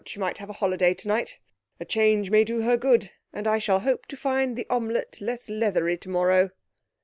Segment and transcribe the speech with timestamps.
[0.03, 1.37] She might have a holiday tonight.
[1.79, 5.47] A change may do her good; and I shall hope to find the omelette less
[5.47, 6.49] leathery tomorrow.'